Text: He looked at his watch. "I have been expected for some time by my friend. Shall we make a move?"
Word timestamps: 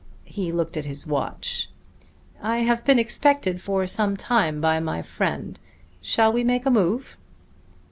He 0.25 0.51
looked 0.51 0.77
at 0.77 0.85
his 0.85 1.05
watch. 1.05 1.69
"I 2.41 2.61
have 2.61 2.83
been 2.83 2.97
expected 2.97 3.61
for 3.61 3.85
some 3.85 4.17
time 4.17 4.59
by 4.59 4.79
my 4.79 5.03
friend. 5.03 5.59
Shall 6.01 6.33
we 6.33 6.43
make 6.43 6.65
a 6.65 6.71
move?" 6.71 7.17